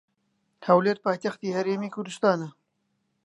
هەولێر 0.67 0.97
پایتەختی 1.05 1.55
هەرێمی 1.57 1.93
کوردستانە. 1.95 2.49